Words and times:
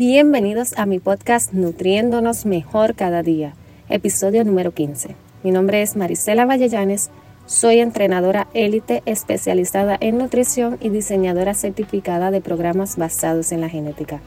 Bienvenidos 0.00 0.72
a 0.78 0.86
mi 0.86 0.98
podcast 0.98 1.52
Nutriéndonos 1.52 2.46
Mejor 2.46 2.94
Cada 2.94 3.22
Día, 3.22 3.52
episodio 3.90 4.42
número 4.46 4.72
15. 4.72 5.14
Mi 5.42 5.50
nombre 5.50 5.82
es 5.82 5.94
Marisela 5.94 6.46
Vallellanes, 6.46 7.10
soy 7.44 7.80
entrenadora 7.80 8.48
élite 8.54 9.02
especializada 9.04 9.98
en 10.00 10.16
nutrición 10.16 10.78
y 10.80 10.88
diseñadora 10.88 11.52
certificada 11.52 12.30
de 12.30 12.40
programas 12.40 12.96
basados 12.96 13.52
en 13.52 13.60
la 13.60 13.68
genética. 13.68 14.22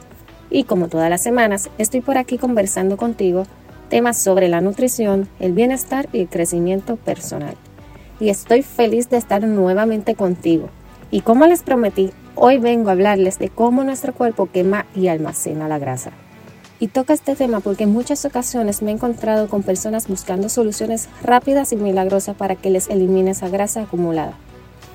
Y 0.52 0.66
como 0.66 0.90
todas 0.90 1.10
las 1.10 1.24
semanas, 1.24 1.72
estoy 1.80 2.02
por 2.02 2.20
aquí 2.20 2.38
conversando 2.38 2.96
contigo 2.96 3.48
temas 3.90 4.22
sobre 4.22 4.50
la 4.50 4.62
nutrición, 4.62 5.28
el 5.40 5.54
bienestar 5.54 6.08
y 6.14 6.20
el 6.20 6.30
crecimiento 6.30 6.98
personal. 6.98 7.56
Y 8.20 8.30
estoy 8.30 8.62
feliz 8.62 9.10
de 9.10 9.18
estar 9.18 9.44
nuevamente 9.44 10.14
contigo. 10.14 10.70
Y 11.10 11.22
como 11.22 11.48
les 11.48 11.64
prometí, 11.64 12.12
Hoy 12.36 12.58
vengo 12.58 12.90
a 12.90 12.94
hablarles 12.94 13.38
de 13.38 13.50
cómo 13.50 13.84
nuestro 13.84 14.12
cuerpo 14.12 14.50
quema 14.52 14.88
y 14.96 15.08
almacena 15.08 15.68
la 15.68 15.78
grasa. 15.78 16.12
Y 16.80 16.88
toca 16.88 17.14
este 17.14 17.36
tema 17.36 17.60
porque 17.60 17.84
en 17.84 17.94
muchas 17.94 18.26
ocasiones 18.26 18.82
me 18.82 18.90
he 18.90 18.94
encontrado 18.96 19.48
con 19.48 19.62
personas 19.62 20.08
buscando 20.08 20.50
soluciones 20.50 21.10
rápidas 21.22 21.72
y 21.74 21.76
milagrosas 21.76 22.36
para 22.36 22.56
que 22.56 22.72
les 22.72 22.90
elimine 22.90 23.32
esa 23.32 23.50
grasa 23.50 23.84
acumulada. 23.84 24.34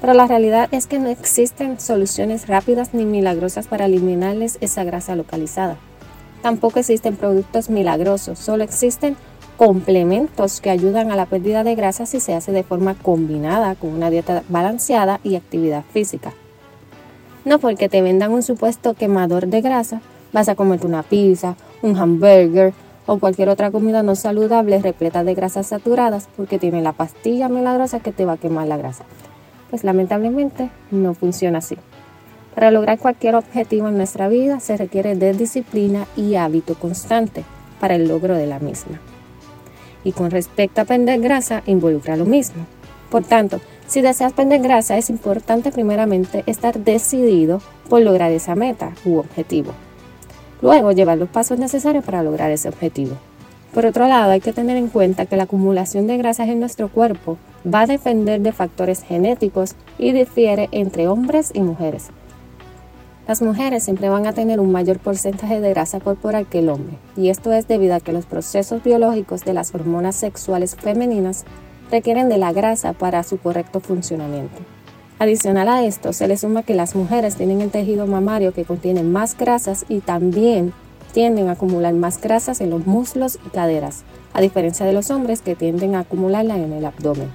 Pero 0.01 0.15
la 0.15 0.27
realidad 0.27 0.69
es 0.73 0.89
que 0.89 0.99
no 0.99 1.09
existen 1.09 1.79
soluciones 1.79 2.49
rápidas 2.49 2.93
ni 2.93 3.05
milagrosas 3.05 3.69
para 3.69 3.87
eliminarles 3.87 4.59
esa 4.61 4.83
grasa 4.83 5.15
localizada. 5.15 5.77
Tampoco 6.43 6.81
existen 6.81 7.15
productos 7.15 7.71
milagrosos, 7.71 8.41
solo 8.41 8.65
existen 8.65 9.17
complementos 9.57 10.61
que 10.61 10.71
ayudan 10.71 11.13
a 11.13 11.17
la 11.17 11.27
pérdida 11.27 11.63
de 11.63 11.77
grasa 11.77 12.05
si 12.05 12.19
se 12.19 12.35
hace 12.35 12.51
de 12.51 12.65
forma 12.65 12.95
combinada 12.95 13.77
con 13.77 13.91
una 13.91 14.11
dieta 14.11 14.43
balanceada 14.49 15.21
y 15.23 15.37
actividad 15.37 15.85
física. 15.93 16.33
No 17.49 17.59
porque 17.59 17.89
te 17.89 18.03
vendan 18.03 18.33
un 18.33 18.43
supuesto 18.43 18.93
quemador 18.93 19.47
de 19.47 19.63
grasa, 19.63 20.03
vas 20.35 20.51
a 20.51 20.55
comerte 20.55 20.87
una 20.87 21.03
pizza, 21.03 21.57
un 21.81 21.97
hamburger 21.97 22.75
o 23.07 23.19
cualquier 23.19 23.49
otra 23.49 23.71
comida 23.71 24.03
no 24.03 24.17
saludable 24.17 24.79
repleta 24.83 25.25
de 25.25 25.35
grasas 25.35 25.69
saturadas 25.69 26.29
porque 26.37 26.59
tiene 26.59 26.83
la 26.83 26.93
pastilla 26.93 27.49
milagrosa 27.49 28.01
que 28.01 28.13
te 28.13 28.27
va 28.27 28.35
a 28.35 28.37
quemar 28.37 28.67
la 28.67 28.77
grasa. 28.77 29.07
Pues 29.71 29.83
lamentablemente 29.83 30.69
no 30.91 31.15
funciona 31.15 31.57
así. 31.61 31.79
Para 32.55 32.71
lograr 32.71 32.99
cualquier 32.99 33.35
objetivo 33.35 33.89
en 33.89 33.97
nuestra 33.97 34.29
vida 34.29 34.61
se 34.61 34.77
requiere 34.77 35.17
de 35.17 35.33
disciplina 35.33 36.07
y 36.19 36.35
hábito 36.35 36.75
constante 36.75 37.45
para 37.81 37.95
el 37.95 38.09
logro 38.09 38.35
de 38.35 38.47
la 38.47 38.59
misma. 38.59 39.01
Y 40.05 40.13
con 40.13 40.31
respecto 40.31 40.83
a 40.83 40.85
perder 40.85 41.19
grasa, 41.21 41.63
involucra 41.65 42.15
lo 42.15 42.27
mismo. 42.27 42.67
Por 43.11 43.25
tanto, 43.25 43.59
si 43.89 44.03
deseas 44.03 44.35
perder 44.35 44.61
grasa, 44.61 44.99
es 44.99 45.11
importante 45.11 45.73
primeramente 45.73 46.45
estar 46.47 46.79
decidido 46.79 47.61
por 47.89 48.03
lograr 48.03 48.31
esa 48.31 48.55
meta 48.55 48.93
u 49.05 49.17
objetivo. 49.17 49.73
Luego, 50.61 50.93
llevar 50.93 51.19
los 51.19 51.31
pasos 51.31 51.59
necesarios 51.59 52.05
para 52.05 52.23
lograr 52.23 52.51
ese 52.51 52.69
objetivo. 52.69 53.17
Por 53.73 53.87
otro 53.87 54.07
lado, 54.07 54.33
hay 54.33 54.41
que 54.41 54.53
tener 54.53 54.77
en 54.77 54.89
cuenta 54.89 55.27
que 55.27 55.37
la 55.37 55.45
acumulación 55.45 56.07
de 56.07 56.19
grasas 56.19 56.49
en 56.49 56.61
nuestro 56.61 56.89
cuerpo 56.89 57.39
va 57.67 57.83
a 57.83 57.87
depender 57.87 58.41
de 58.41 58.53
factores 58.53 59.03
genéticos 59.03 59.75
y 59.99 60.13
difiere 60.13 60.69
entre 60.73 61.09
hombres 61.09 61.51
y 61.55 61.61
mujeres. 61.61 62.09
Las 63.27 63.43
mujeres 63.43 63.85
siempre 63.85 64.09
van 64.09 64.27
a 64.27 64.33
tener 64.33 64.59
un 64.59 64.73
mayor 64.73 64.99
porcentaje 64.99 65.61
de 65.61 65.71
grasa 65.71 66.01
corporal 66.01 66.47
que 66.47 66.61
el 66.61 66.71
hombre, 66.71 66.97
y 67.15 67.29
esto 67.29 67.53
es 67.53 67.69
debido 67.69 67.95
a 67.95 68.01
que 68.01 68.13
los 68.13 68.25
procesos 68.25 68.83
biológicos 68.83 69.45
de 69.45 69.53
las 69.53 69.75
hormonas 69.75 70.17
sexuales 70.17 70.77
femeninas 70.77 71.45
requieren 71.91 72.29
de 72.29 72.39
la 72.39 72.53
grasa 72.53 72.93
para 72.93 73.23
su 73.23 73.39
correcto 73.39 73.81
funcionamiento. 73.81 74.59
Adicional 75.19 75.69
a 75.69 75.85
esto, 75.85 76.13
se 76.13 76.29
le 76.29 76.37
suma 76.37 76.63
que 76.63 76.75
las 76.75 76.95
mujeres 76.95 77.37
tienen 77.37 77.61
el 77.61 77.71
tejido 77.71 78.07
mamario 78.07 78.53
que 78.53 78.65
contiene 78.65 79.03
más 79.03 79.37
grasas 79.37 79.85
y 79.89 80.01
también 80.01 80.73
tienden 81.13 81.49
a 81.49 81.53
acumular 81.53 81.93
más 81.95 82.21
grasas 82.21 82.61
en 82.61 82.71
los 82.71 82.87
muslos 82.87 83.39
y 83.45 83.49
caderas, 83.49 84.05
a 84.33 84.41
diferencia 84.41 84.87
de 84.87 84.93
los 84.93 85.11
hombres 85.11 85.41
que 85.41 85.57
tienden 85.57 85.97
a 85.97 86.01
acumularla 86.01 86.57
en 86.57 86.73
el 86.73 86.85
abdomen. 86.85 87.31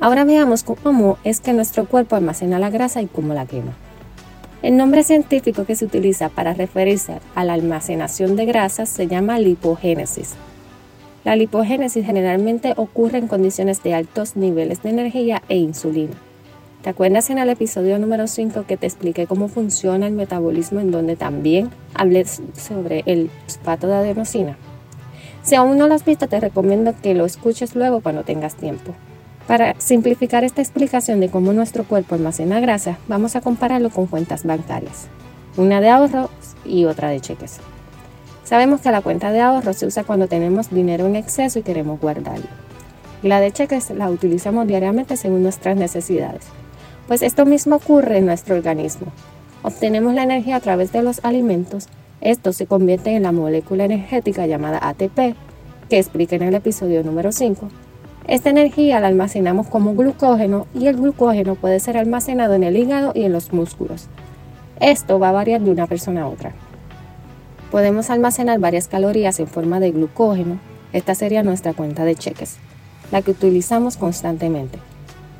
Ahora 0.00 0.24
veamos 0.24 0.64
cómo 0.64 1.16
es 1.24 1.40
que 1.40 1.54
nuestro 1.54 1.86
cuerpo 1.86 2.16
almacena 2.16 2.58
la 2.58 2.68
grasa 2.68 3.00
y 3.00 3.06
cómo 3.06 3.32
la 3.32 3.46
quema. 3.46 3.72
El 4.60 4.76
nombre 4.76 5.02
científico 5.04 5.64
que 5.64 5.76
se 5.76 5.86
utiliza 5.86 6.28
para 6.28 6.52
referirse 6.52 7.20
a 7.34 7.44
la 7.44 7.54
almacenación 7.54 8.36
de 8.36 8.44
grasas 8.44 8.90
se 8.90 9.06
llama 9.06 9.38
lipogénesis 9.38 10.34
la 11.26 11.34
lipogénesis 11.34 12.06
generalmente 12.06 12.72
ocurre 12.76 13.18
en 13.18 13.26
condiciones 13.26 13.82
de 13.82 13.94
altos 13.94 14.36
niveles 14.36 14.84
de 14.84 14.90
energía 14.90 15.42
e 15.48 15.56
insulina. 15.56 16.14
¿Te 16.82 16.90
acuerdas 16.90 17.30
en 17.30 17.38
el 17.38 17.48
episodio 17.48 17.98
número 17.98 18.28
5 18.28 18.64
que 18.68 18.76
te 18.76 18.86
expliqué 18.86 19.26
cómo 19.26 19.48
funciona 19.48 20.06
el 20.06 20.12
metabolismo 20.12 20.78
en 20.78 20.92
donde 20.92 21.16
también 21.16 21.70
hablé 21.94 22.24
sobre 22.26 23.02
el 23.06 23.28
fosfato 23.44 23.88
de 23.88 23.94
adenosina? 23.94 24.56
Si 25.42 25.56
aún 25.56 25.78
no 25.78 25.88
lo 25.88 25.94
has 25.94 26.04
visto, 26.04 26.28
te 26.28 26.38
recomiendo 26.38 26.94
que 27.02 27.14
lo 27.14 27.26
escuches 27.26 27.74
luego 27.74 28.02
cuando 28.02 28.22
tengas 28.22 28.54
tiempo. 28.54 28.94
Para 29.48 29.74
simplificar 29.80 30.44
esta 30.44 30.62
explicación 30.62 31.18
de 31.18 31.28
cómo 31.28 31.52
nuestro 31.52 31.82
cuerpo 31.82 32.14
almacena 32.14 32.60
grasa, 32.60 32.98
vamos 33.08 33.34
a 33.34 33.40
compararlo 33.40 33.90
con 33.90 34.06
cuentas 34.06 34.44
bancarias, 34.44 35.08
una 35.56 35.80
de 35.80 35.88
ahorros 35.88 36.30
y 36.64 36.84
otra 36.84 37.08
de 37.08 37.20
cheques. 37.20 37.58
Sabemos 38.46 38.80
que 38.80 38.92
la 38.92 39.00
cuenta 39.00 39.32
de 39.32 39.40
ahorro 39.40 39.72
se 39.72 39.86
usa 39.86 40.04
cuando 40.04 40.28
tenemos 40.28 40.70
dinero 40.70 41.06
en 41.06 41.16
exceso 41.16 41.58
y 41.58 41.62
queremos 41.62 42.00
guardarlo. 42.00 42.46
Y 43.24 43.26
la 43.26 43.40
de 43.40 43.50
cheques 43.50 43.90
la 43.90 44.08
utilizamos 44.08 44.68
diariamente 44.68 45.16
según 45.16 45.42
nuestras 45.42 45.76
necesidades. 45.76 46.44
Pues 47.08 47.22
esto 47.22 47.44
mismo 47.44 47.74
ocurre 47.74 48.18
en 48.18 48.26
nuestro 48.26 48.54
organismo. 48.54 49.08
Obtenemos 49.64 50.14
la 50.14 50.22
energía 50.22 50.54
a 50.54 50.60
través 50.60 50.92
de 50.92 51.02
los 51.02 51.24
alimentos. 51.24 51.88
Esto 52.20 52.52
se 52.52 52.66
convierte 52.66 53.10
en 53.16 53.24
la 53.24 53.32
molécula 53.32 53.84
energética 53.84 54.46
llamada 54.46 54.78
ATP, 54.80 55.34
que 55.90 55.98
expliqué 55.98 56.36
en 56.36 56.42
el 56.42 56.54
episodio 56.54 57.02
número 57.02 57.32
5. 57.32 57.68
Esta 58.28 58.50
energía 58.50 59.00
la 59.00 59.08
almacenamos 59.08 59.66
como 59.66 59.96
glucógeno 59.96 60.68
y 60.72 60.86
el 60.86 60.94
glucógeno 60.94 61.56
puede 61.56 61.80
ser 61.80 61.96
almacenado 61.96 62.54
en 62.54 62.62
el 62.62 62.76
hígado 62.76 63.10
y 63.12 63.24
en 63.24 63.32
los 63.32 63.52
músculos. 63.52 64.06
Esto 64.78 65.18
va 65.18 65.30
a 65.30 65.32
variar 65.32 65.62
de 65.62 65.72
una 65.72 65.88
persona 65.88 66.22
a 66.22 66.28
otra. 66.28 66.52
Podemos 67.76 68.08
almacenar 68.08 68.58
varias 68.58 68.88
calorías 68.88 69.38
en 69.38 69.48
forma 69.48 69.80
de 69.80 69.90
glucógeno. 69.90 70.58
Esta 70.94 71.14
sería 71.14 71.42
nuestra 71.42 71.74
cuenta 71.74 72.06
de 72.06 72.14
cheques, 72.14 72.56
la 73.12 73.20
que 73.20 73.32
utilizamos 73.32 73.98
constantemente. 73.98 74.78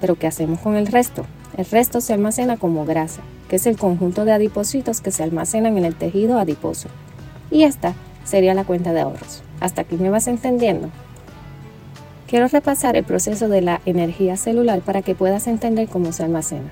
Pero 0.03 0.17
¿qué 0.17 0.27
hacemos 0.27 0.59
con 0.59 0.77
el 0.77 0.87
resto? 0.87 1.25
El 1.57 1.65
resto 1.65 2.03
se 2.03 2.13
almacena 2.13 2.59
como 2.59 2.85
grasa, 2.85 3.23
que 3.49 3.57
es 3.57 3.67
el 3.67 3.79
conjunto 3.79 4.27
de 4.27 4.33
adipocitos 4.33 5.01
que 5.01 5.13
se 5.13 5.23
almacenan 5.23 5.79
en 5.79 5.87
el 5.87 5.95
tejido 5.95 6.39
adiposo. 6.39 6.91
Y 7.51 7.63
esta 7.63 7.95
sería 8.27 8.53
la 8.53 8.65
cuenta 8.65 8.93
de 8.93 9.01
ahorros. 9.01 9.43
¿Hasta 9.61 9.81
aquí 9.81 9.97
me 9.97 10.11
vas 10.11 10.27
entendiendo? 10.27 10.91
Quiero 12.27 12.49
repasar 12.49 12.99
el 12.99 13.05
proceso 13.05 13.49
de 13.49 13.63
la 13.63 13.81
energía 13.87 14.37
celular 14.37 14.83
para 14.83 15.01
que 15.01 15.15
puedas 15.15 15.47
entender 15.47 15.89
cómo 15.89 16.13
se 16.13 16.25
almacena. 16.25 16.69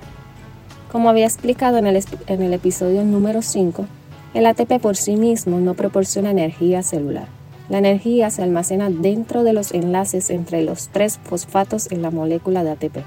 Como 0.91 1.09
había 1.09 1.25
explicado 1.25 1.79
en 1.79 1.87
el, 1.87 2.05
en 2.27 2.43
el 2.43 2.53
episodio 2.53 3.03
número 3.03 3.41
5, 3.41 3.87
el 4.35 4.45
ATP 4.45 4.81
por 4.81 4.97
sí 4.97 5.15
mismo 5.15 5.61
no 5.61 5.75
proporciona 5.75 6.29
energía 6.29 6.83
celular. 6.83 7.27
La 7.69 7.77
energía 7.77 8.29
se 8.29 8.43
almacena 8.43 8.89
dentro 8.89 9.43
de 9.43 9.53
los 9.53 9.71
enlaces 9.71 10.29
entre 10.29 10.61
los 10.61 10.89
tres 10.89 11.19
fosfatos 11.23 11.89
en 11.89 12.01
la 12.01 12.11
molécula 12.11 12.63
de 12.65 12.71
ATP. 12.71 12.97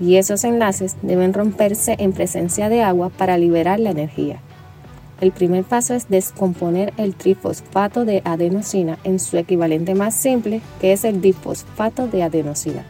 Y 0.00 0.16
esos 0.16 0.42
enlaces 0.42 0.96
deben 1.00 1.32
romperse 1.32 1.94
en 1.98 2.12
presencia 2.12 2.68
de 2.68 2.82
agua 2.82 3.08
para 3.10 3.38
liberar 3.38 3.78
la 3.78 3.90
energía. 3.90 4.40
El 5.20 5.30
primer 5.30 5.62
paso 5.62 5.94
es 5.94 6.08
descomponer 6.08 6.92
el 6.96 7.14
trifosfato 7.14 8.04
de 8.04 8.20
adenosina 8.24 8.98
en 9.04 9.20
su 9.20 9.38
equivalente 9.38 9.94
más 9.94 10.16
simple, 10.16 10.60
que 10.80 10.92
es 10.92 11.04
el 11.04 11.20
difosfato 11.20 12.08
de 12.08 12.24
adenosina. 12.24 12.84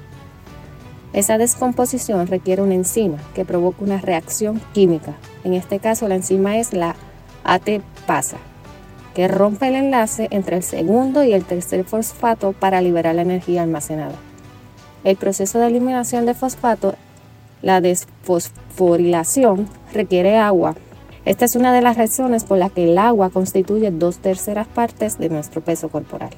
Esa 1.13 1.37
descomposición 1.37 2.27
requiere 2.29 2.63
una 2.63 2.75
enzima 2.75 3.19
que 3.35 3.45
provoca 3.45 3.85
una 3.85 4.01
reacción 4.01 4.63
química. 4.73 5.15
En 5.45 5.53
este 5.53 5.79
caso 5.81 6.09
la 6.09 6.15
enzima 6.15 6.57
es 6.57 6.73
la 6.73 6.97
AT 7.44 7.81
pasa, 8.06 8.39
que 9.15 9.29
rompe 9.29 9.69
el 9.69 9.75
enlace 9.75 10.29
entre 10.31 10.56
el 10.56 10.62
segundo 10.62 11.25
y 11.25 11.33
el 11.33 11.44
tercer 11.44 11.85
fosfato 11.85 12.53
para 12.53 12.81
liberar 12.81 13.15
la 13.15 13.23
energía 13.23 13.62
almacenada. 13.62 14.15
El 15.05 15.17
proceso 15.17 15.59
de 15.59 15.67
eliminación 15.67 16.27
de 16.27 16.35
fosfato, 16.35 16.94
la 17.61 17.81
desfosforilación, 17.81 19.69
requiere 19.93 20.39
agua. 20.39 20.75
Esta 21.25 21.44
es 21.44 21.56
una 21.56 21.73
de 21.73 21.83
las 21.83 21.97
razones 21.97 22.44
por 22.44 22.59
las 22.59 22.73
que 22.73 22.91
el 22.91 22.99
agua 22.99 23.31
constituye 23.31 23.91
dos 23.91 24.19
terceras 24.19 24.67
partes 24.67 25.19
de 25.19 25.29
nuestro 25.29 25.61
peso 25.61 25.89
corporal. 25.89 26.31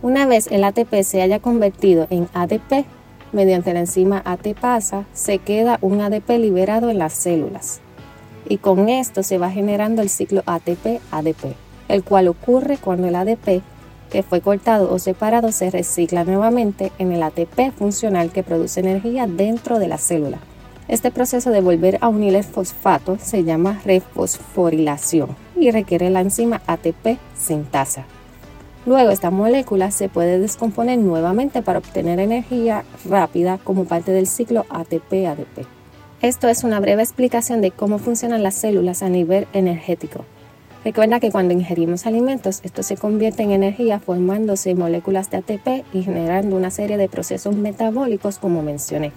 Una 0.00 0.26
vez 0.26 0.46
el 0.50 0.64
ATP 0.64 1.02
se 1.02 1.22
haya 1.22 1.40
convertido 1.40 2.06
en 2.10 2.28
ADP, 2.32 2.86
mediante 3.32 3.74
la 3.74 3.80
enzima 3.80 4.22
ATPasa, 4.24 5.04
se 5.12 5.38
queda 5.38 5.78
un 5.82 6.00
ADP 6.00 6.30
liberado 6.38 6.88
en 6.88 6.98
las 6.98 7.12
células 7.12 7.80
y 8.48 8.58
con 8.58 8.88
esto 8.88 9.22
se 9.22 9.38
va 9.38 9.50
generando 9.50 10.02
el 10.02 10.08
ciclo 10.08 10.42
ATP-ADP, 10.46 11.54
el 11.88 12.02
cual 12.02 12.28
ocurre 12.28 12.78
cuando 12.78 13.08
el 13.08 13.14
ADP 13.14 13.62
que 14.10 14.22
fue 14.22 14.40
cortado 14.40 14.90
o 14.92 14.98
separado 14.98 15.52
se 15.52 15.70
recicla 15.70 16.24
nuevamente 16.24 16.92
en 16.98 17.12
el 17.12 17.22
ATP 17.22 17.72
funcional 17.76 18.32
que 18.32 18.42
produce 18.42 18.80
energía 18.80 19.26
dentro 19.26 19.78
de 19.78 19.88
la 19.88 19.98
célula. 19.98 20.38
Este 20.88 21.10
proceso 21.10 21.50
de 21.50 21.60
volver 21.60 21.98
a 22.00 22.08
unir 22.08 22.34
el 22.34 22.44
fosfato 22.44 23.18
se 23.20 23.44
llama 23.44 23.80
refosforilación 23.84 25.36
y 25.54 25.70
requiere 25.70 26.08
la 26.08 26.22
enzima 26.22 26.62
ATP 26.66 27.18
sintasa. 27.36 28.06
Luego 28.86 29.10
esta 29.10 29.30
molécula 29.30 29.90
se 29.90 30.08
puede 30.08 30.38
descomponer 30.38 30.98
nuevamente 30.98 31.60
para 31.60 31.80
obtener 31.80 32.20
energía 32.20 32.84
rápida 33.04 33.58
como 33.58 33.84
parte 33.84 34.12
del 34.12 34.26
ciclo 34.26 34.64
ATP-ADP. 34.70 35.77
Esto 36.20 36.48
es 36.48 36.64
una 36.64 36.80
breve 36.80 37.00
explicación 37.02 37.60
de 37.60 37.70
cómo 37.70 37.98
funcionan 37.98 38.42
las 38.42 38.56
células 38.56 39.04
a 39.04 39.08
nivel 39.08 39.46
energético. 39.52 40.24
Recuerda 40.84 41.20
que 41.20 41.30
cuando 41.30 41.54
ingerimos 41.54 42.06
alimentos, 42.06 42.58
esto 42.64 42.82
se 42.82 42.96
convierte 42.96 43.44
en 43.44 43.52
energía 43.52 44.00
formándose 44.00 44.74
moléculas 44.74 45.30
de 45.30 45.36
ATP 45.36 45.84
y 45.92 46.02
generando 46.02 46.56
una 46.56 46.72
serie 46.72 46.96
de 46.96 47.08
procesos 47.08 47.54
metabólicos 47.54 48.40
como 48.40 48.64
mencioné. 48.64 49.12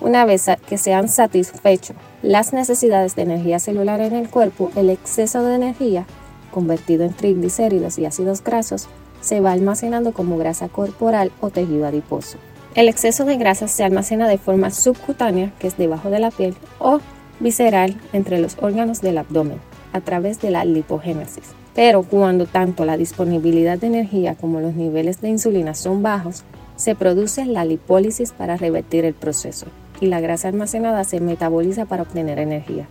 Una 0.00 0.24
vez 0.24 0.46
que 0.66 0.78
se 0.78 0.94
han 0.94 1.10
satisfecho 1.10 1.92
las 2.22 2.54
necesidades 2.54 3.14
de 3.16 3.22
energía 3.22 3.58
celular 3.58 4.00
en 4.00 4.14
el 4.14 4.30
cuerpo, 4.30 4.70
el 4.76 4.88
exceso 4.88 5.42
de 5.42 5.56
energía, 5.56 6.06
convertido 6.50 7.04
en 7.04 7.12
triglicéridos 7.12 7.98
y 7.98 8.06
ácidos 8.06 8.42
grasos, 8.42 8.88
se 9.20 9.40
va 9.40 9.52
almacenando 9.52 10.12
como 10.12 10.38
grasa 10.38 10.68
corporal 10.68 11.32
o 11.40 11.50
tejido 11.50 11.86
adiposo. 11.86 12.38
El 12.76 12.90
exceso 12.90 13.24
de 13.24 13.38
grasa 13.38 13.68
se 13.68 13.84
almacena 13.84 14.28
de 14.28 14.36
forma 14.36 14.70
subcutánea, 14.70 15.50
que 15.58 15.66
es 15.66 15.78
debajo 15.78 16.10
de 16.10 16.18
la 16.18 16.30
piel, 16.30 16.54
o 16.78 17.00
visceral 17.40 17.96
entre 18.12 18.38
los 18.38 18.58
órganos 18.60 19.00
del 19.00 19.16
abdomen, 19.16 19.58
a 19.94 20.02
través 20.02 20.42
de 20.42 20.50
la 20.50 20.66
lipogénesis. 20.66 21.44
Pero 21.74 22.02
cuando 22.02 22.44
tanto 22.44 22.84
la 22.84 22.98
disponibilidad 22.98 23.78
de 23.78 23.86
energía 23.86 24.34
como 24.34 24.60
los 24.60 24.74
niveles 24.74 25.22
de 25.22 25.30
insulina 25.30 25.74
son 25.74 26.02
bajos, 26.02 26.44
se 26.76 26.94
produce 26.94 27.46
la 27.46 27.64
lipólisis 27.64 28.32
para 28.32 28.58
revertir 28.58 29.06
el 29.06 29.14
proceso 29.14 29.68
y 29.98 30.08
la 30.08 30.20
grasa 30.20 30.48
almacenada 30.48 31.02
se 31.04 31.18
metaboliza 31.20 31.86
para 31.86 32.02
obtener 32.02 32.38
energía. 32.38 32.86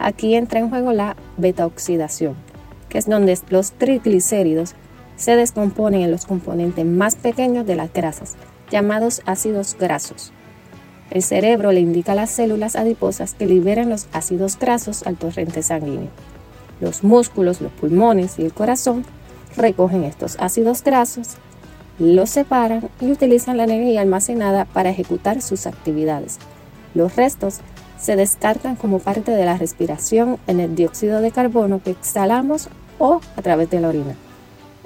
Aquí 0.00 0.34
entra 0.34 0.58
en 0.58 0.68
juego 0.68 0.92
la 0.92 1.14
beta-oxidación, 1.36 2.34
que 2.88 2.98
es 2.98 3.06
donde 3.06 3.38
los 3.50 3.70
triglicéridos 3.70 4.74
se 5.14 5.36
descomponen 5.36 6.00
en 6.00 6.10
los 6.10 6.26
componentes 6.26 6.84
más 6.84 7.14
pequeños 7.14 7.64
de 7.66 7.76
las 7.76 7.92
grasas, 7.92 8.34
llamados 8.72 9.20
ácidos 9.26 9.76
grasos. 9.78 10.32
El 11.10 11.22
cerebro 11.22 11.72
le 11.72 11.80
indica 11.80 12.12
a 12.12 12.14
las 12.14 12.30
células 12.30 12.74
adiposas 12.74 13.34
que 13.34 13.46
liberen 13.46 13.90
los 13.90 14.08
ácidos 14.12 14.58
grasos 14.58 15.06
al 15.06 15.16
torrente 15.16 15.62
sanguíneo. 15.62 16.08
Los 16.80 17.04
músculos, 17.04 17.60
los 17.60 17.70
pulmones 17.70 18.38
y 18.38 18.44
el 18.44 18.54
corazón 18.54 19.04
recogen 19.56 20.04
estos 20.04 20.36
ácidos 20.40 20.82
grasos, 20.82 21.36
los 21.98 22.30
separan 22.30 22.88
y 22.98 23.12
utilizan 23.12 23.58
la 23.58 23.64
energía 23.64 24.00
almacenada 24.00 24.64
para 24.64 24.88
ejecutar 24.88 25.42
sus 25.42 25.66
actividades. 25.66 26.38
Los 26.94 27.14
restos 27.14 27.60
se 28.00 28.16
descartan 28.16 28.74
como 28.76 28.98
parte 28.98 29.32
de 29.32 29.44
la 29.44 29.58
respiración 29.58 30.38
en 30.46 30.60
el 30.60 30.74
dióxido 30.74 31.20
de 31.20 31.30
carbono 31.30 31.82
que 31.84 31.90
exhalamos 31.90 32.68
o 32.98 33.20
a 33.36 33.42
través 33.42 33.68
de 33.68 33.80
la 33.80 33.88
orina. 33.88 34.16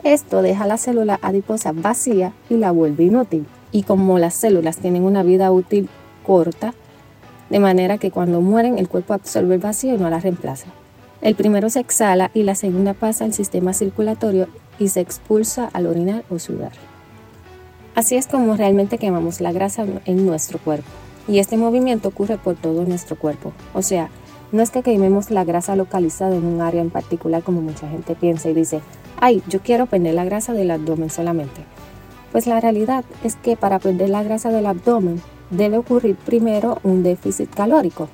Esto 0.02 0.42
deja 0.42 0.66
la 0.66 0.76
célula 0.76 1.20
adiposa 1.22 1.70
vacía 1.72 2.32
y 2.50 2.56
la 2.56 2.72
vuelve 2.72 3.04
inútil. 3.04 3.46
Y 3.72 3.82
como 3.82 4.18
las 4.18 4.34
células 4.34 4.78
tienen 4.78 5.02
una 5.02 5.22
vida 5.22 5.50
útil 5.50 5.88
corta, 6.24 6.74
de 7.50 7.58
manera 7.58 7.98
que 7.98 8.10
cuando 8.10 8.40
mueren 8.40 8.78
el 8.78 8.88
cuerpo 8.88 9.14
absorbe 9.14 9.54
el 9.54 9.60
vacío 9.60 9.94
y 9.94 9.98
no 9.98 10.10
la 10.10 10.20
reemplaza. 10.20 10.66
El 11.22 11.34
primero 11.34 11.70
se 11.70 11.80
exhala 11.80 12.30
y 12.34 12.42
la 12.42 12.54
segunda 12.54 12.94
pasa 12.94 13.24
al 13.24 13.32
sistema 13.32 13.72
circulatorio 13.72 14.48
y 14.78 14.88
se 14.88 15.00
expulsa 15.00 15.70
al 15.72 15.86
orinar 15.86 16.24
o 16.30 16.38
sudar. 16.38 16.72
Así 17.94 18.16
es 18.16 18.26
como 18.26 18.56
realmente 18.56 18.98
quemamos 18.98 19.40
la 19.40 19.52
grasa 19.52 19.86
en 20.04 20.26
nuestro 20.26 20.58
cuerpo. 20.58 20.88
Y 21.28 21.38
este 21.38 21.56
movimiento 21.56 22.08
ocurre 22.08 22.36
por 22.36 22.54
todo 22.54 22.84
nuestro 22.84 23.16
cuerpo. 23.16 23.52
O 23.74 23.82
sea, 23.82 24.10
no 24.52 24.62
es 24.62 24.70
que 24.70 24.82
quememos 24.82 25.30
la 25.30 25.44
grasa 25.44 25.74
localizada 25.74 26.36
en 26.36 26.44
un 26.44 26.60
área 26.60 26.82
en 26.82 26.90
particular 26.90 27.42
como 27.42 27.62
mucha 27.62 27.88
gente 27.88 28.14
piensa 28.14 28.48
y 28.48 28.54
dice, 28.54 28.80
ay, 29.18 29.42
yo 29.48 29.60
quiero 29.60 29.86
perder 29.86 30.14
la 30.14 30.24
grasa 30.24 30.52
del 30.52 30.70
abdomen 30.70 31.10
solamente. 31.10 31.62
Pues 32.36 32.46
la 32.46 32.60
realidad 32.60 33.02
es 33.24 33.34
que 33.34 33.56
para 33.56 33.78
perder 33.78 34.10
la 34.10 34.22
grasa 34.22 34.50
del 34.50 34.66
abdomen 34.66 35.22
debe 35.48 35.78
ocurrir 35.78 36.16
primero 36.16 36.80
un 36.82 37.02
déficit 37.02 37.48
calórico. 37.48 38.10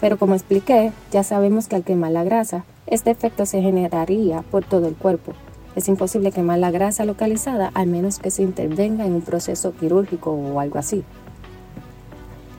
Pero 0.00 0.18
como 0.18 0.34
expliqué, 0.34 0.90
ya 1.12 1.22
sabemos 1.22 1.68
que 1.68 1.76
al 1.76 1.84
quemar 1.84 2.10
la 2.10 2.24
grasa, 2.24 2.64
este 2.88 3.12
efecto 3.12 3.46
se 3.46 3.62
generaría 3.62 4.42
por 4.50 4.64
todo 4.64 4.88
el 4.88 4.96
cuerpo. 4.96 5.34
Es 5.76 5.86
imposible 5.86 6.32
quemar 6.32 6.58
la 6.58 6.72
grasa 6.72 7.04
localizada 7.04 7.70
al 7.72 7.86
menos 7.86 8.18
que 8.18 8.32
se 8.32 8.42
intervenga 8.42 9.06
en 9.06 9.12
un 9.12 9.22
proceso 9.22 9.72
quirúrgico 9.78 10.32
o 10.32 10.58
algo 10.58 10.80
así. 10.80 11.04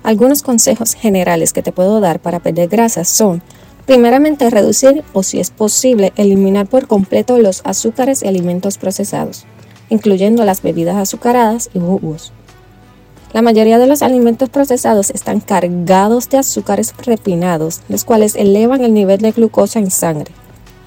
Algunos 0.04 0.42
consejos 0.42 0.94
generales 0.94 1.52
que 1.52 1.64
te 1.64 1.74
puedo 1.74 2.00
dar 2.00 2.22
para 2.22 2.40
perder 2.40 2.70
grasa 2.70 3.04
son, 3.04 3.42
primeramente, 3.86 4.50
reducir 4.50 5.04
o 5.12 5.22
si 5.22 5.42
es 5.42 5.52
posible, 5.52 6.14
eliminar 6.16 6.66
por 6.66 6.88
completo 6.88 7.40
los 7.40 7.60
azúcares 7.66 8.24
y 8.24 8.30
alimentos 8.30 8.78
procesados 8.78 9.46
incluyendo 9.94 10.44
las 10.44 10.64
bebidas 10.64 10.96
azucaradas 10.96 11.70
y 11.76 11.80
jugos. 11.80 12.34
La 13.32 13.44
mayoría 13.44 13.78
de 13.78 13.86
los 13.86 14.02
alimentos 14.02 14.50
procesados 14.50 15.12
están 15.12 15.40
cargados 15.40 16.30
de 16.30 16.40
azúcares 16.40 16.96
refinados, 17.06 17.82
los 17.90 18.04
cuales 18.04 18.36
elevan 18.36 18.84
el 18.84 18.96
nivel 18.96 19.20
de 19.20 19.32
glucosa 19.32 19.78
en 19.78 19.92
sangre. 19.92 20.32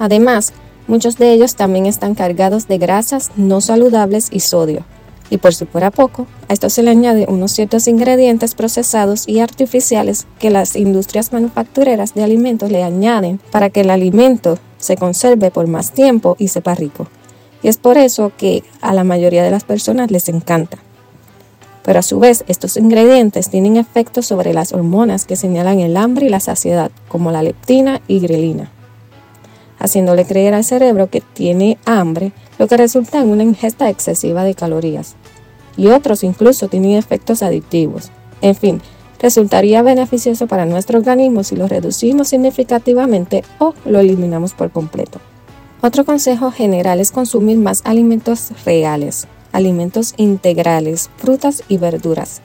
Además, 0.01 0.53
muchos 0.89 1.19
de 1.19 1.33
ellos 1.33 1.55
también 1.55 1.87
están 1.87 2.17
cargados 2.17 2.67
de 2.67 2.79
grasas 2.79 3.31
no 3.37 3.61
saludables 3.61 4.29
y 4.33 4.41
sodio. 4.41 4.85
Y 5.31 5.39
por 5.39 5.55
si 5.55 5.67
fuera 5.67 5.93
poco, 5.93 6.27
a 6.49 6.53
esto 6.53 6.69
se 6.69 6.83
le 6.83 6.91
añade 6.91 7.27
unos 7.29 7.53
ciertos 7.53 7.87
ingredientes 7.87 8.57
procesados 8.57 9.29
y 9.29 9.39
artificiales 9.39 10.27
que 10.41 10.51
las 10.51 10.75
industrias 10.75 11.33
manufactureras 11.33 12.15
de 12.15 12.25
alimentos 12.25 12.73
le 12.73 12.83
añaden 12.83 13.39
para 13.53 13.71
que 13.71 13.83
el 13.83 13.91
alimento 13.91 14.59
se 14.79 14.97
conserve 14.97 15.53
por 15.53 15.69
más 15.69 15.93
tiempo 15.93 16.35
y 16.41 16.49
sepa 16.49 16.75
rico. 16.75 17.07
Y 17.67 17.69
es 17.69 17.79
por 17.79 17.99
eso 17.99 18.31
que 18.39 18.63
a 18.81 18.95
la 18.95 19.03
mayoría 19.03 19.43
de 19.43 19.51
las 19.51 19.65
personas 19.65 20.13
les 20.13 20.29
encanta. 20.29 20.79
Pero 21.83 21.99
a 21.99 22.03
su 22.03 22.21
vez, 22.21 22.45
estos 22.47 22.77
ingredientes 22.77 23.51
tienen 23.51 23.77
efectos 23.77 24.27
sobre 24.27 24.55
las 24.55 24.73
hormonas 24.73 25.25
que 25.25 25.35
señalan 25.35 25.81
el 25.81 25.97
hambre 25.97 26.27
y 26.27 26.29
la 26.29 26.39
saciedad, 26.39 26.93
como 27.09 27.33
la 27.33 27.43
leptina 27.43 28.01
y 28.07 28.21
grelina, 28.21 28.71
haciéndole 29.81 30.27
creer 30.27 30.55
al 30.55 30.63
cerebro 30.63 31.11
que 31.11 31.21
tiene 31.21 31.77
hambre, 31.87 32.31
lo 32.61 32.69
que 32.69 32.77
resulta 32.77 33.19
en 33.21 33.31
una 33.31 33.43
ingesta 33.43 33.91
excesiva 33.91 34.45
de 34.45 34.55
calorías. 34.55 35.17
Y 35.77 35.89
otros 35.89 36.23
incluso 36.23 36.69
tienen 36.69 36.93
efectos 36.93 37.43
adictivos. 37.43 38.13
En 38.43 38.55
fin, 38.55 38.81
resultaría 39.19 39.83
beneficioso 39.83 40.47
para 40.47 40.67
nuestro 40.67 40.99
organismo 41.01 41.43
si 41.43 41.57
lo 41.57 41.67
reducimos 41.67 42.29
significativamente 42.29 43.43
o 43.59 43.75
lo 43.87 43.99
eliminamos 43.99 44.55
por 44.55 44.71
completo. 44.71 45.19
Otro 45.87 46.05
consejo 46.05 46.51
general 46.51 46.99
es 46.99 47.13
consumir 47.13 47.59
más 47.59 47.83
alimentos 47.85 48.51
reales, 48.65 49.29
alimentos 49.53 50.15
integrales, 50.17 51.11
frutas 51.17 51.63
y 51.69 51.79
verduras. 51.79 52.43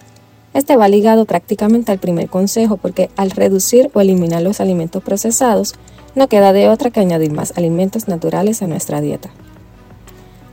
Este 0.54 0.78
va 0.78 0.88
ligado 0.88 1.26
prácticamente 1.26 1.92
al 1.92 1.98
primer 1.98 2.30
consejo 2.30 2.78
porque 2.78 3.10
al 3.18 3.32
reducir 3.32 3.90
o 3.96 4.02
eliminar 4.02 4.44
los 4.44 4.62
alimentos 4.62 5.02
procesados, 5.02 5.74
no 6.14 6.28
queda 6.28 6.54
de 6.54 6.70
otra 6.70 6.92
que 6.92 7.00
añadir 7.00 7.32
más 7.32 7.58
alimentos 7.58 8.08
naturales 8.08 8.62
a 8.62 8.68
nuestra 8.68 9.02
dieta. 9.02 9.32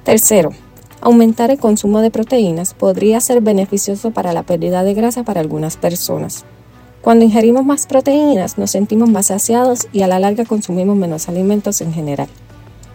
Tercero, 0.03 0.53
aumentar 1.03 1.51
el 1.51 1.59
consumo 1.59 2.01
de 2.01 2.11
proteínas 2.11 2.73
podría 2.73 3.21
ser 3.21 3.43
beneficioso 3.43 4.13
para 4.13 4.33
la 4.33 4.45
pérdida 4.45 4.83
de 4.83 4.95
grasa 4.95 5.25
para 5.25 5.41
algunas 5.41 5.77
personas. 5.77 6.47
Cuando 7.03 7.27
ingerimos 7.27 7.67
más 7.67 7.87
proteínas 7.87 8.57
nos 8.57 8.71
sentimos 8.71 9.11
más 9.11 9.27
saciados 9.27 9.89
y 9.93 10.01
a 10.01 10.07
la 10.07 10.19
larga 10.19 10.47
consumimos 10.47 10.97
menos 10.97 11.29
alimentos 11.29 11.83
en 11.83 11.93
general. 11.93 12.29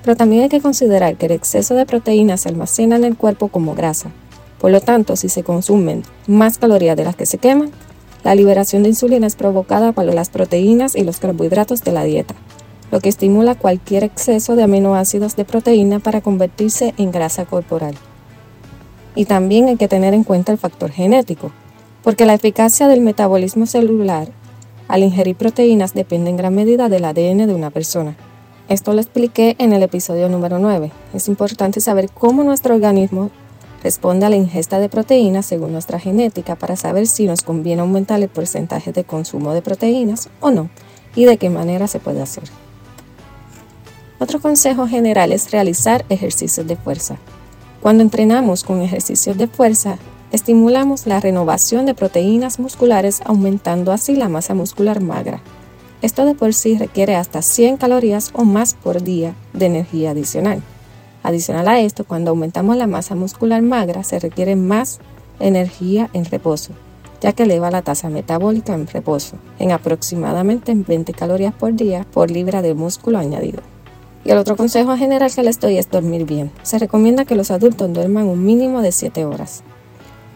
Pero 0.03 0.15
también 0.15 0.43
hay 0.43 0.49
que 0.49 0.61
considerar 0.61 1.15
que 1.15 1.25
el 1.27 1.31
exceso 1.31 1.75
de 1.75 1.85
proteínas 1.85 2.41
se 2.41 2.49
almacena 2.49 2.97
en 2.97 3.05
el 3.05 3.17
cuerpo 3.17 3.47
como 3.47 3.73
grasa. 3.73 4.11
Por 4.59 4.71
lo 4.71 4.81
tanto, 4.81 5.15
si 5.15 5.29
se 5.29 5.43
consumen 5.43 6.03
más 6.27 6.57
calorías 6.57 6.95
de 6.95 7.05
las 7.05 7.15
que 7.15 7.25
se 7.25 7.37
queman, 7.37 7.71
la 8.23 8.35
liberación 8.35 8.83
de 8.83 8.89
insulina 8.89 9.27
es 9.27 9.35
provocada 9.35 9.91
por 9.91 10.05
las 10.05 10.29
proteínas 10.29 10.95
y 10.95 11.03
los 11.03 11.19
carbohidratos 11.19 11.83
de 11.83 11.91
la 11.91 12.03
dieta, 12.03 12.35
lo 12.91 13.01
que 13.01 13.09
estimula 13.09 13.55
cualquier 13.55 14.03
exceso 14.03 14.55
de 14.55 14.63
aminoácidos 14.63 15.35
de 15.35 15.43
proteína 15.43 15.99
para 15.99 16.21
convertirse 16.21 16.93
en 16.97 17.11
grasa 17.11 17.45
corporal. 17.45 17.95
Y 19.15 19.25
también 19.25 19.67
hay 19.67 19.75
que 19.75 19.89
tener 19.89 20.13
en 20.13 20.23
cuenta 20.23 20.53
el 20.53 20.57
factor 20.57 20.91
genético, 20.91 21.51
porque 22.01 22.25
la 22.25 22.33
eficacia 22.33 22.87
del 22.87 23.01
metabolismo 23.01 23.65
celular 23.65 24.29
al 24.87 25.03
ingerir 25.03 25.35
proteínas 25.35 25.93
depende 25.93 26.29
en 26.29 26.37
gran 26.37 26.55
medida 26.55 26.87
del 26.87 27.05
ADN 27.05 27.47
de 27.47 27.55
una 27.55 27.69
persona. 27.69 28.15
Esto 28.69 28.93
lo 28.93 29.01
expliqué 29.01 29.55
en 29.59 29.73
el 29.73 29.83
episodio 29.83 30.29
número 30.29 30.57
9. 30.57 30.89
Es 31.13 31.27
importante 31.27 31.81
saber 31.81 32.09
cómo 32.09 32.45
nuestro 32.45 32.73
organismo 32.75 33.29
responde 33.83 34.25
a 34.25 34.29
la 34.29 34.37
ingesta 34.37 34.79
de 34.79 34.87
proteínas 34.87 35.45
según 35.45 35.73
nuestra 35.73 35.99
genética 35.99 36.55
para 36.55 36.77
saber 36.77 37.05
si 37.07 37.25
nos 37.25 37.41
conviene 37.41 37.81
aumentar 37.81 38.21
el 38.21 38.29
porcentaje 38.29 38.93
de 38.93 39.03
consumo 39.03 39.53
de 39.53 39.61
proteínas 39.61 40.29
o 40.39 40.49
no 40.49 40.69
y 41.13 41.25
de 41.25 41.37
qué 41.37 41.49
manera 41.49 41.87
se 41.87 41.99
puede 41.99 42.21
hacer. 42.21 42.45
Otro 44.17 44.39
consejo 44.39 44.87
general 44.87 45.33
es 45.33 45.51
realizar 45.51 46.05
ejercicios 46.07 46.65
de 46.65 46.77
fuerza. 46.77 47.17
Cuando 47.81 48.01
entrenamos 48.01 48.63
con 48.63 48.81
ejercicios 48.81 49.37
de 49.37 49.47
fuerza, 49.47 49.97
estimulamos 50.31 51.05
la 51.05 51.19
renovación 51.19 51.85
de 51.85 51.95
proteínas 51.95 52.57
musculares 52.59 53.21
aumentando 53.25 53.91
así 53.91 54.15
la 54.15 54.29
masa 54.29 54.53
muscular 54.53 55.01
magra. 55.01 55.41
Esto 56.03 56.25
de 56.25 56.35
por 56.35 56.53
sí 56.53 56.77
requiere 56.77 57.15
hasta 57.15 57.41
100 57.41 57.77
calorías 57.77 58.31
o 58.33 58.43
más 58.43 58.73
por 58.73 59.03
día 59.03 59.35
de 59.53 59.67
energía 59.67 60.11
adicional. 60.11 60.61
Adicional 61.23 61.65
a 61.69 61.79
esto, 61.79 62.03
cuando 62.03 62.31
aumentamos 62.31 62.75
la 62.75 62.87
masa 62.87 63.15
muscular 63.15 63.61
magra, 63.61 64.03
se 64.03 64.19
requiere 64.19 64.57
más 64.57 64.99
energía 65.39 66.09
en 66.11 66.25
reposo, 66.25 66.73
ya 67.21 67.31
que 67.31 67.43
eleva 67.43 67.71
la 67.71 67.83
tasa 67.83 68.09
metabólica 68.09 68.73
en 68.73 68.85
reposo 68.85 69.37
en 69.59 69.71
aproximadamente 69.71 70.73
20 70.75 71.13
calorías 71.13 71.53
por 71.53 71.73
día 71.73 72.05
por 72.11 72.29
libra 72.29 72.61
de 72.61 72.73
músculo 72.73 73.17
añadido. 73.17 73.61
Y 74.25 74.31
el 74.31 74.39
otro 74.39 74.57
consejo 74.57 74.97
general 74.97 75.33
que 75.33 75.43
les 75.43 75.57
doy 75.61 75.77
es 75.77 75.89
dormir 75.89 76.25
bien. 76.25 76.51
Se 76.63 76.79
recomienda 76.79 77.23
que 77.23 77.35
los 77.35 77.49
adultos 77.49 77.93
duerman 77.93 78.27
un 78.27 78.43
mínimo 78.43 78.81
de 78.81 78.91
7 78.91 79.23
horas. 79.23 79.63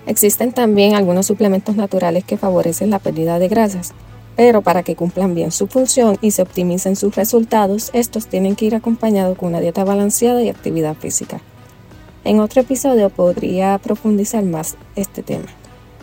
Existen 0.05 0.53
también 0.53 0.95
algunos 0.95 1.25
suplementos 1.25 1.75
naturales 1.75 2.23
que 2.23 2.37
favorecen 2.37 2.89
la 2.89 2.99
pérdida 2.99 3.37
de 3.37 3.49
grasas, 3.49 3.93
pero 4.37 4.61
para 4.61 4.83
que 4.83 4.95
cumplan 4.95 5.33
bien 5.35 5.51
su 5.51 5.67
función 5.67 6.17
y 6.21 6.31
se 6.31 6.43
optimicen 6.43 6.95
sus 6.95 7.15
resultados, 7.15 7.89
estos 7.93 8.27
tienen 8.27 8.55
que 8.55 8.65
ir 8.65 8.75
acompañados 8.75 9.35
con 9.35 9.49
una 9.49 9.59
dieta 9.59 9.83
balanceada 9.83 10.43
y 10.43 10.49
actividad 10.49 10.95
física. 10.95 11.41
En 12.23 12.39
otro 12.39 12.61
episodio 12.61 13.09
podría 13.09 13.77
profundizar 13.79 14.43
más 14.43 14.77
este 14.95 15.23
tema. 15.23 15.47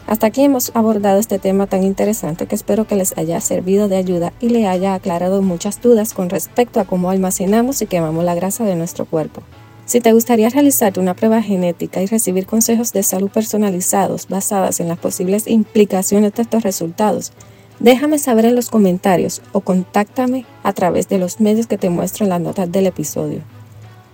Hasta 0.08 0.26
aquí 0.26 0.42
hemos 0.42 0.72
abordado 0.74 1.20
este 1.20 1.38
tema 1.38 1.68
tan 1.68 1.84
interesante 1.84 2.46
que 2.46 2.56
espero 2.56 2.86
que 2.86 2.96
les 2.96 3.16
haya 3.16 3.40
servido 3.40 3.88
de 3.88 3.96
ayuda 3.96 4.32
y 4.40 4.48
le 4.48 4.66
haya 4.66 4.94
aclarado 4.94 5.40
muchas 5.40 5.80
dudas 5.80 6.12
con 6.12 6.28
respecto 6.28 6.80
a 6.80 6.84
cómo 6.84 7.10
almacenamos 7.10 7.80
y 7.82 7.86
quemamos 7.86 8.24
la 8.24 8.34
grasa 8.34 8.64
de 8.64 8.74
nuestro 8.74 9.06
cuerpo. 9.06 9.42
Si 9.86 10.00
te 10.00 10.12
gustaría 10.12 10.48
realizarte 10.48 10.98
una 10.98 11.14
prueba 11.14 11.40
genética 11.40 12.02
y 12.02 12.06
recibir 12.06 12.46
consejos 12.46 12.92
de 12.92 13.02
salud 13.02 13.30
personalizados 13.30 14.26
basadas 14.28 14.80
en 14.80 14.88
las 14.88 14.98
posibles 14.98 15.46
implicaciones 15.46 16.34
de 16.34 16.42
estos 16.42 16.62
resultados, 16.64 17.32
Déjame 17.80 18.18
saber 18.18 18.44
en 18.44 18.54
los 18.54 18.70
comentarios 18.70 19.42
o 19.52 19.60
contáctame 19.60 20.46
a 20.62 20.72
través 20.72 21.08
de 21.08 21.18
los 21.18 21.40
medios 21.40 21.66
que 21.66 21.78
te 21.78 21.90
muestro 21.90 22.24
en 22.24 22.30
las 22.30 22.40
notas 22.40 22.70
del 22.70 22.86
episodio. 22.86 23.40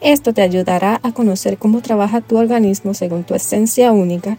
Esto 0.00 0.32
te 0.32 0.40
ayudará 0.40 0.98
a 1.02 1.12
conocer 1.12 1.58
cómo 1.58 1.82
trabaja 1.82 2.22
tu 2.22 2.38
organismo 2.38 2.94
según 2.94 3.24
tu 3.24 3.34
esencia 3.34 3.92
única 3.92 4.38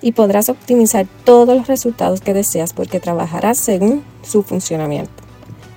y 0.00 0.12
podrás 0.12 0.48
optimizar 0.48 1.06
todos 1.24 1.56
los 1.56 1.66
resultados 1.66 2.20
que 2.20 2.34
deseas 2.34 2.72
porque 2.72 3.00
trabajarás 3.00 3.58
según 3.58 4.04
su 4.22 4.42
funcionamiento. 4.42 5.10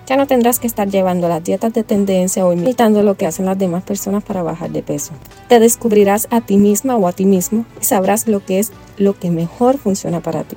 Ya 0.05 0.15
no 0.15 0.27
tendrás 0.27 0.59
que 0.59 0.67
estar 0.67 0.87
llevando 0.87 1.27
las 1.27 1.43
dietas 1.43 1.73
de 1.73 1.83
tendencia 1.83 2.45
o 2.45 2.53
imitando 2.53 3.01
lo 3.01 3.15
que 3.17 3.25
hacen 3.25 3.47
las 3.47 3.57
demás 3.57 3.83
personas 3.83 4.23
para 4.23 4.43
bajar 4.43 4.69
de 4.69 4.83
peso. 4.83 5.13
Te 5.49 5.59
descubrirás 5.59 6.27
a 6.29 6.41
ti 6.41 6.57
misma 6.57 6.95
o 6.95 7.07
a 7.07 7.11
ti 7.11 7.25
mismo 7.25 7.65
y 7.81 7.85
sabrás 7.85 8.27
lo 8.27 8.45
que 8.45 8.59
es 8.59 8.71
lo 8.97 9.17
que 9.17 9.31
mejor 9.31 9.79
funciona 9.79 10.21
para 10.21 10.43
ti. 10.43 10.55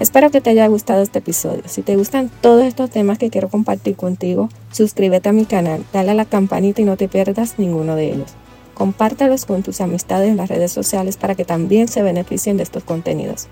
Espero 0.00 0.30
que 0.30 0.40
te 0.40 0.50
haya 0.50 0.66
gustado 0.66 1.02
este 1.02 1.20
episodio. 1.20 1.62
Si 1.66 1.82
te 1.82 1.96
gustan 1.96 2.28
todos 2.40 2.64
estos 2.64 2.90
temas 2.90 3.16
que 3.16 3.30
quiero 3.30 3.48
compartir 3.48 3.94
contigo, 3.94 4.48
suscríbete 4.72 5.28
a 5.28 5.32
mi 5.32 5.44
canal, 5.44 5.84
dale 5.92 6.10
a 6.10 6.14
la 6.14 6.24
campanita 6.24 6.82
y 6.82 6.84
no 6.84 6.96
te 6.96 7.08
pierdas 7.08 7.58
ninguno 7.58 7.94
de 7.94 8.12
ellos. 8.12 8.32
Compártelos 8.74 9.44
con 9.44 9.62
tus 9.62 9.80
amistades 9.80 10.30
en 10.30 10.36
las 10.36 10.48
redes 10.48 10.72
sociales 10.72 11.16
para 11.16 11.36
que 11.36 11.44
también 11.44 11.86
se 11.86 12.02
beneficien 12.02 12.56
de 12.56 12.64
estos 12.64 12.82
contenidos. 12.82 13.46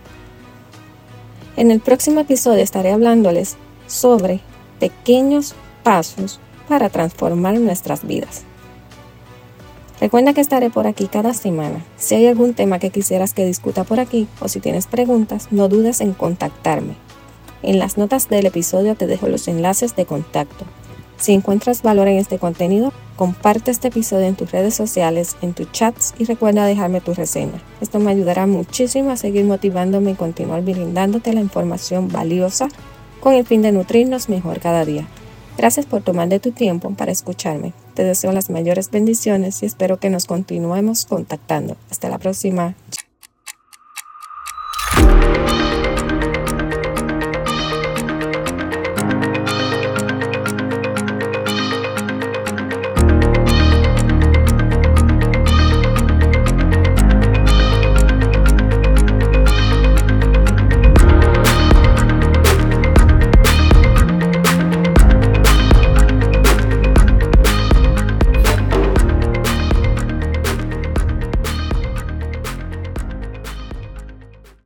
En 1.56 1.70
el 1.70 1.78
próximo 1.78 2.20
episodio 2.20 2.62
estaré 2.62 2.90
hablándoles 2.90 3.56
sobre 3.86 4.40
pequeños 4.80 5.54
pasos 5.84 6.40
para 6.68 6.88
transformar 6.88 7.60
nuestras 7.60 8.04
vidas. 8.04 8.42
Recuerda 10.02 10.34
que 10.34 10.40
estaré 10.40 10.68
por 10.68 10.88
aquí 10.88 11.06
cada 11.06 11.32
semana. 11.32 11.84
Si 11.96 12.16
hay 12.16 12.26
algún 12.26 12.54
tema 12.54 12.80
que 12.80 12.90
quisieras 12.90 13.34
que 13.34 13.46
discuta 13.46 13.84
por 13.84 14.00
aquí 14.00 14.26
o 14.40 14.48
si 14.48 14.58
tienes 14.58 14.88
preguntas, 14.88 15.46
no 15.52 15.68
dudes 15.68 16.00
en 16.00 16.12
contactarme. 16.12 16.96
En 17.62 17.78
las 17.78 17.96
notas 17.98 18.28
del 18.28 18.46
episodio 18.46 18.96
te 18.96 19.06
dejo 19.06 19.28
los 19.28 19.46
enlaces 19.46 19.94
de 19.94 20.04
contacto. 20.04 20.64
Si 21.18 21.32
encuentras 21.32 21.82
valor 21.82 22.08
en 22.08 22.18
este 22.18 22.40
contenido, 22.40 22.92
comparte 23.14 23.70
este 23.70 23.88
episodio 23.88 24.26
en 24.26 24.34
tus 24.34 24.50
redes 24.50 24.74
sociales, 24.74 25.36
en 25.40 25.54
tus 25.54 25.70
chats 25.70 26.14
y 26.18 26.24
recuerda 26.24 26.66
dejarme 26.66 27.00
tu 27.00 27.14
reseña. 27.14 27.62
Esto 27.80 28.00
me 28.00 28.10
ayudará 28.10 28.48
muchísimo 28.48 29.12
a 29.12 29.16
seguir 29.16 29.44
motivándome 29.44 30.10
y 30.10 30.14
continuar 30.14 30.62
brindándote 30.62 31.32
la 31.32 31.42
información 31.42 32.08
valiosa 32.08 32.66
con 33.20 33.34
el 33.34 33.46
fin 33.46 33.62
de 33.62 33.70
nutrirnos 33.70 34.28
mejor 34.28 34.58
cada 34.58 34.84
día. 34.84 35.06
Gracias 35.56 35.86
por 35.86 36.02
tomar 36.02 36.28
de 36.28 36.40
tu 36.40 36.50
tiempo 36.50 36.90
para 36.90 37.12
escucharme. 37.12 37.72
Te 37.94 38.04
deseo 38.04 38.32
las 38.32 38.50
mayores 38.50 38.90
bendiciones 38.90 39.62
y 39.62 39.66
espero 39.66 39.98
que 39.98 40.10
nos 40.10 40.26
continuemos 40.26 41.04
contactando. 41.04 41.76
Hasta 41.90 42.08
la 42.08 42.18
próxima. 42.18 42.74